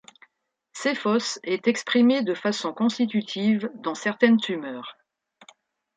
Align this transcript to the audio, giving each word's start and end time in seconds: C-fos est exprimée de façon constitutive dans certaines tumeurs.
C-fos 0.73 1.19
est 1.43 1.67
exprimée 1.67 2.23
de 2.23 2.33
façon 2.33 2.73
constitutive 2.73 3.69
dans 3.75 3.93
certaines 3.93 4.37
tumeurs. 4.37 4.97